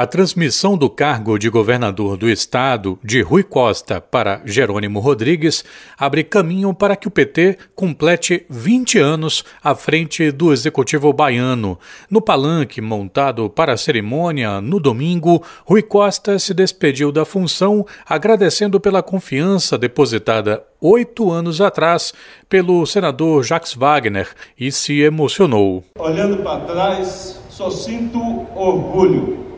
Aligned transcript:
A 0.00 0.06
transmissão 0.06 0.78
do 0.78 0.88
cargo 0.88 1.38
de 1.38 1.50
governador 1.50 2.16
do 2.16 2.26
estado 2.26 2.98
de 3.04 3.20
Rui 3.20 3.42
Costa 3.42 4.00
para 4.00 4.40
Jerônimo 4.46 4.98
Rodrigues 4.98 5.62
abre 5.98 6.24
caminho 6.24 6.72
para 6.72 6.96
que 6.96 7.06
o 7.06 7.10
PT 7.10 7.58
complete 7.74 8.46
20 8.48 8.98
anos 8.98 9.44
à 9.62 9.74
frente 9.74 10.30
do 10.30 10.54
executivo 10.54 11.12
baiano. 11.12 11.78
No 12.08 12.22
palanque 12.22 12.80
montado 12.80 13.50
para 13.50 13.74
a 13.74 13.76
cerimônia 13.76 14.58
no 14.58 14.80
domingo, 14.80 15.42
Rui 15.66 15.82
Costa 15.82 16.38
se 16.38 16.54
despediu 16.54 17.12
da 17.12 17.26
função, 17.26 17.84
agradecendo 18.06 18.80
pela 18.80 19.02
confiança 19.02 19.76
depositada 19.76 20.64
oito 20.80 21.30
anos 21.30 21.60
atrás 21.60 22.14
pelo 22.48 22.86
senador 22.86 23.44
Jacques 23.44 23.74
Wagner 23.74 24.28
e 24.58 24.72
se 24.72 24.98
emocionou. 25.02 25.84
Olhando 25.98 26.42
para 26.42 26.60
trás, 26.60 27.38
só 27.50 27.70
sinto 27.70 28.18
orgulho 28.56 29.49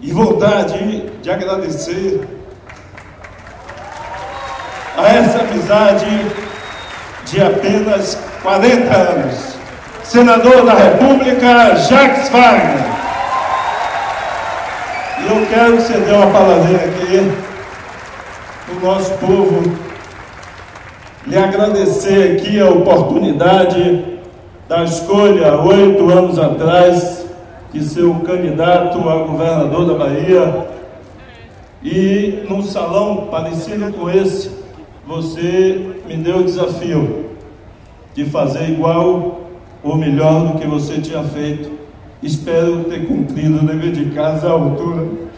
e 0.00 0.12
vontade 0.12 1.10
de 1.22 1.30
agradecer 1.30 2.20
a 4.96 5.08
essa 5.08 5.40
amizade 5.40 6.06
de 7.26 7.42
apenas 7.42 8.18
40 8.42 8.96
anos. 8.96 9.56
Senador 10.02 10.64
da 10.64 10.74
República, 10.74 11.76
Jacques 11.76 12.28
Wagner. 12.30 12.84
E 15.20 15.26
eu 15.28 15.46
quero 15.46 15.80
ceder 15.80 16.14
uma 16.14 16.30
palavrinha 16.30 16.78
aqui 16.78 17.50
o 18.70 18.86
nosso 18.86 19.12
povo, 19.14 19.62
lhe 21.26 21.36
agradecer 21.36 22.36
aqui 22.38 22.60
a 22.60 22.70
oportunidade 22.70 24.20
da 24.68 24.84
escolha 24.84 25.60
oito 25.60 26.08
anos 26.10 26.38
atrás 26.38 27.19
de 27.72 27.84
ser 27.84 28.04
o 28.04 28.20
candidato 28.20 29.08
a 29.08 29.18
governador 29.24 29.86
da 29.86 29.94
Bahia. 29.94 30.66
E 31.82 32.44
num 32.48 32.62
salão 32.62 33.28
parecido 33.30 33.92
com 33.92 34.10
esse, 34.10 34.50
você 35.06 35.96
me 36.06 36.16
deu 36.16 36.38
o 36.38 36.44
desafio 36.44 37.30
de 38.14 38.24
fazer 38.24 38.70
igual 38.70 39.40
ou 39.82 39.96
melhor 39.96 40.48
do 40.48 40.58
que 40.58 40.66
você 40.66 41.00
tinha 41.00 41.22
feito. 41.22 41.70
Espero 42.22 42.84
ter 42.84 43.06
cumprido 43.06 43.58
o 43.58 43.66
dever 43.66 43.92
de 43.92 44.10
casa 44.10 44.48
à 44.48 44.50
altura. 44.52 45.30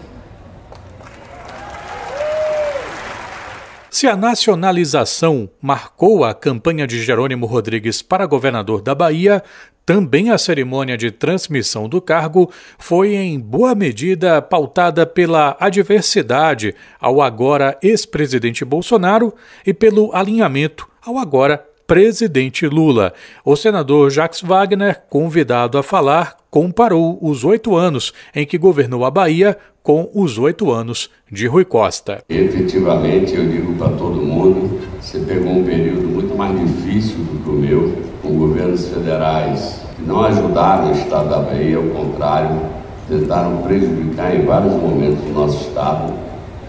Se 4.02 4.08
a 4.08 4.16
nacionalização 4.16 5.48
marcou 5.60 6.24
a 6.24 6.34
campanha 6.34 6.88
de 6.88 7.00
Jerônimo 7.00 7.46
Rodrigues 7.46 8.02
para 8.02 8.26
governador 8.26 8.82
da 8.82 8.96
Bahia, 8.96 9.44
também 9.84 10.30
a 10.30 10.38
cerimônia 10.38 10.96
de 10.96 11.10
transmissão 11.10 11.88
do 11.88 12.00
cargo 12.00 12.50
foi 12.78 13.14
em 13.14 13.38
boa 13.38 13.74
medida 13.74 14.40
pautada 14.40 15.04
pela 15.04 15.56
adversidade 15.58 16.74
ao 17.00 17.20
agora 17.20 17.76
ex-presidente 17.82 18.64
Bolsonaro 18.64 19.34
e 19.66 19.74
pelo 19.74 20.14
alinhamento 20.14 20.88
ao 21.04 21.18
agora 21.18 21.71
presidente 21.92 22.66
Lula. 22.66 23.12
O 23.44 23.54
senador 23.54 24.10
Jacques 24.10 24.40
Wagner, 24.40 25.02
convidado 25.10 25.76
a 25.76 25.82
falar, 25.82 26.38
comparou 26.50 27.18
os 27.20 27.44
oito 27.44 27.76
anos 27.76 28.14
em 28.34 28.46
que 28.46 28.56
governou 28.56 29.04
a 29.04 29.10
Bahia 29.10 29.58
com 29.82 30.08
os 30.14 30.38
oito 30.38 30.70
anos 30.70 31.10
de 31.30 31.46
Rui 31.46 31.66
Costa. 31.66 32.24
Efetivamente, 32.30 33.34
eu 33.34 33.46
digo 33.46 33.74
para 33.74 33.90
todo 33.90 34.22
mundo, 34.22 34.80
você 35.02 35.18
pegou 35.18 35.52
um 35.52 35.64
período 35.64 36.08
muito 36.08 36.34
mais 36.34 36.58
difícil 36.58 37.18
do 37.18 37.44
que 37.44 37.50
o 37.50 37.52
meu, 37.52 37.94
com 38.22 38.38
governos 38.38 38.88
federais 38.88 39.82
que 39.94 40.02
não 40.02 40.24
ajudaram 40.24 40.92
o 40.92 40.92
Estado 40.92 41.28
da 41.28 41.40
Bahia, 41.40 41.76
ao 41.76 41.82
contrário, 41.82 42.58
tentaram 43.06 43.58
prejudicar 43.64 44.34
em 44.34 44.46
vários 44.46 44.72
momentos 44.72 45.22
o 45.26 45.32
nosso 45.34 45.68
Estado. 45.68 46.14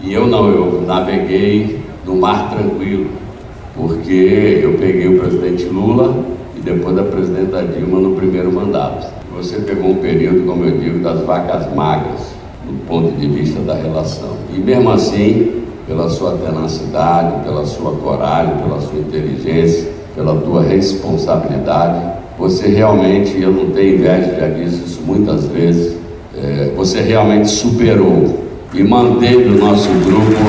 E 0.02 0.12
eu 0.12 0.26
não, 0.26 0.50
eu 0.50 0.82
naveguei 0.82 1.82
no 2.04 2.14
mar 2.14 2.50
tranquilo, 2.50 3.23
porque 3.76 4.60
eu 4.62 4.74
peguei 4.74 5.08
o 5.08 5.18
presidente 5.18 5.64
Lula 5.64 6.14
e 6.56 6.60
depois 6.60 6.94
da 6.94 7.02
presidenta 7.02 7.62
Dilma 7.62 8.00
no 8.00 8.14
primeiro 8.14 8.52
mandato. 8.52 9.12
Você 9.36 9.56
pegou 9.56 9.90
um 9.90 9.96
período, 9.96 10.46
como 10.46 10.64
eu 10.64 10.78
digo, 10.78 11.00
das 11.00 11.20
vacas 11.22 11.74
magras, 11.74 12.20
do 12.64 12.86
ponto 12.86 13.12
de 13.18 13.26
vista 13.26 13.60
da 13.60 13.74
relação. 13.74 14.30
E 14.54 14.58
mesmo 14.58 14.90
assim, 14.90 15.64
pela 15.88 16.08
sua 16.08 16.32
tenacidade, 16.38 17.44
pela 17.44 17.66
sua 17.66 17.92
coragem, 17.96 18.54
pela 18.58 18.80
sua 18.80 18.98
inteligência, 18.98 19.90
pela 20.14 20.36
tua 20.36 20.62
responsabilidade, 20.62 22.00
você 22.38 22.68
realmente, 22.68 23.40
eu 23.40 23.50
não 23.50 23.70
tenho 23.70 23.96
inveja, 23.96 24.36
já 24.38 24.48
disse 24.48 24.84
isso 24.84 25.00
muitas 25.04 25.46
vezes, 25.46 25.96
é, 26.36 26.70
você 26.76 27.00
realmente 27.00 27.48
superou 27.48 28.44
e 28.72 28.82
manteve 28.82 29.50
o 29.50 29.58
nosso 29.58 29.88
grupo 29.88 30.40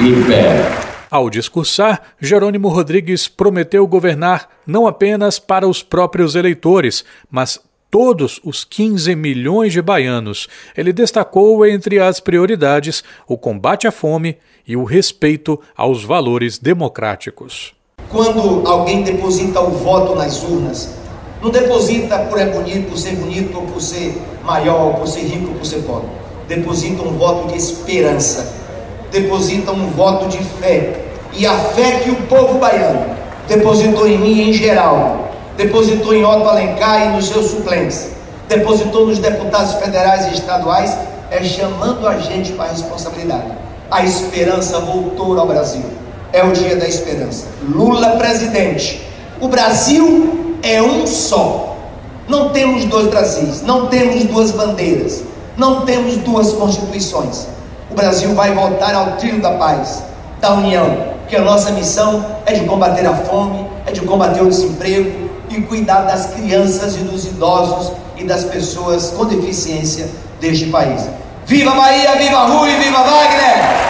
em 0.00 0.22
pé. 0.24 0.81
Ao 1.12 1.28
discursar, 1.28 2.00
Jerônimo 2.18 2.70
Rodrigues 2.70 3.28
prometeu 3.28 3.86
governar 3.86 4.48
não 4.66 4.86
apenas 4.86 5.38
para 5.38 5.68
os 5.68 5.82
próprios 5.82 6.34
eleitores, 6.34 7.04
mas 7.30 7.60
todos 7.90 8.40
os 8.42 8.64
15 8.64 9.14
milhões 9.14 9.74
de 9.74 9.82
baianos. 9.82 10.48
Ele 10.74 10.90
destacou 10.90 11.66
entre 11.66 12.00
as 12.00 12.18
prioridades 12.18 13.04
o 13.28 13.36
combate 13.36 13.86
à 13.86 13.92
fome 13.92 14.38
e 14.66 14.74
o 14.74 14.84
respeito 14.84 15.60
aos 15.76 16.02
valores 16.02 16.56
democráticos. 16.56 17.74
Quando 18.08 18.66
alguém 18.66 19.02
deposita 19.02 19.60
o 19.60 19.70
voto 19.70 20.14
nas 20.14 20.42
urnas, 20.42 20.96
não 21.42 21.50
deposita 21.50 22.20
por 22.20 22.40
é 22.40 22.46
bonito, 22.46 22.88
por 22.88 22.96
ser 22.96 23.16
bonito, 23.16 23.54
ou 23.54 23.66
por 23.66 23.82
ser 23.82 24.16
maior, 24.42 24.94
por 24.94 25.06
ser 25.06 25.24
rico, 25.26 25.50
ou 25.50 25.56
por 25.56 25.66
ser 25.66 25.82
pobre. 25.82 26.08
Deposita 26.48 27.02
um 27.02 27.18
voto 27.18 27.48
de 27.48 27.58
esperança. 27.58 28.62
Deposita 29.10 29.72
um 29.72 29.90
voto 29.90 30.26
de 30.26 30.38
fé. 30.42 31.01
E 31.34 31.46
a 31.46 31.56
fé 31.56 32.00
que 32.00 32.10
o 32.10 32.16
povo 32.22 32.58
baiano 32.58 33.06
depositou 33.48 34.06
em 34.06 34.18
mim 34.18 34.50
em 34.50 34.52
geral, 34.52 35.30
depositou 35.56 36.14
em 36.14 36.24
Otto 36.24 36.48
Alencar 36.48 37.06
e 37.06 37.08
nos 37.10 37.28
seus 37.28 37.50
suplentes, 37.50 38.08
depositou 38.48 39.06
nos 39.06 39.18
deputados 39.18 39.74
federais 39.74 40.26
e 40.26 40.34
estaduais, 40.34 40.96
é 41.30 41.42
chamando 41.42 42.06
a 42.06 42.18
gente 42.18 42.52
para 42.52 42.66
a 42.66 42.72
responsabilidade. 42.72 43.52
A 43.90 44.04
esperança 44.04 44.78
voltou 44.80 45.38
ao 45.38 45.46
Brasil. 45.46 45.84
É 46.32 46.42
o 46.42 46.52
dia 46.52 46.76
da 46.76 46.88
esperança. 46.88 47.46
Lula 47.62 48.16
presidente. 48.16 49.06
O 49.40 49.48
Brasil 49.48 50.56
é 50.62 50.80
um 50.80 51.06
só. 51.06 51.76
Não 52.28 52.50
temos 52.50 52.84
dois 52.84 53.08
Brasis, 53.08 53.62
não 53.62 53.88
temos 53.88 54.24
duas 54.24 54.52
bandeiras, 54.52 55.22
não 55.56 55.82
temos 55.82 56.16
duas 56.18 56.52
constituições. 56.52 57.46
O 57.90 57.94
Brasil 57.94 58.34
vai 58.34 58.54
voltar 58.54 58.94
ao 58.94 59.16
trilho 59.16 59.42
da 59.42 59.50
paz, 59.52 60.02
da 60.40 60.54
união, 60.54 61.11
porque 61.32 61.40
a 61.40 61.50
nossa 61.50 61.70
missão 61.70 62.22
é 62.44 62.52
de 62.52 62.66
combater 62.66 63.06
a 63.06 63.14
fome, 63.14 63.66
é 63.86 63.90
de 63.90 64.02
combater 64.02 64.42
o 64.42 64.50
desemprego 64.50 65.30
e 65.48 65.62
cuidar 65.62 66.02
das 66.02 66.26
crianças 66.26 66.94
e 66.94 66.98
dos 66.98 67.24
idosos 67.24 67.92
e 68.18 68.24
das 68.24 68.44
pessoas 68.44 69.14
com 69.16 69.24
deficiência 69.24 70.10
deste 70.38 70.66
país. 70.66 71.08
Viva 71.46 71.70
Bahia, 71.70 72.16
viva 72.16 72.44
Rui, 72.48 72.68
viva 72.76 72.98
Wagner! 72.98 73.81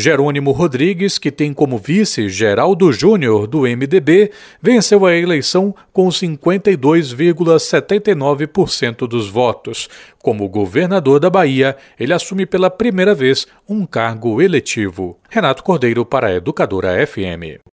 Jerônimo 0.00 0.50
Rodrigues, 0.50 1.18
que 1.18 1.30
tem 1.30 1.52
como 1.52 1.76
vice 1.76 2.30
Geraldo 2.30 2.90
Júnior, 2.90 3.46
do 3.46 3.60
MDB, 3.60 4.30
venceu 4.60 5.04
a 5.04 5.14
eleição 5.14 5.74
com 5.92 6.08
52,79% 6.08 9.06
dos 9.06 9.28
votos. 9.28 9.90
Como 10.22 10.48
governador 10.48 11.20
da 11.20 11.28
Bahia, 11.28 11.76
ele 11.98 12.14
assume 12.14 12.46
pela 12.46 12.70
primeira 12.70 13.14
vez 13.14 13.46
um 13.68 13.84
cargo 13.84 14.40
eletivo. 14.40 15.18
Renato 15.28 15.62
Cordeiro 15.62 16.06
para 16.06 16.28
a 16.28 16.34
Educadora 16.34 17.06
FM. 17.06 17.60